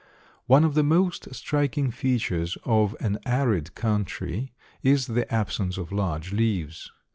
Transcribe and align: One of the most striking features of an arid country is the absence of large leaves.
One 0.47 0.63
of 0.63 0.73
the 0.73 0.81
most 0.83 1.31
striking 1.35 1.91
features 1.91 2.57
of 2.65 2.95
an 3.01 3.19
arid 3.23 3.75
country 3.75 4.51
is 4.81 5.05
the 5.05 5.31
absence 5.31 5.77
of 5.77 5.91
large 5.91 6.33
leaves. 6.33 6.89